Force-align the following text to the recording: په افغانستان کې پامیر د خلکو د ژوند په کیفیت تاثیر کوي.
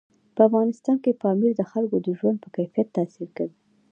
په 0.35 0.41
افغانستان 0.49 0.97
کې 1.03 1.19
پامیر 1.23 1.51
د 1.57 1.61
خلکو 1.71 1.97
د 2.05 2.07
ژوند 2.17 2.37
په 2.43 2.49
کیفیت 2.55 2.87
تاثیر 2.97 3.29
کوي. 3.37 3.55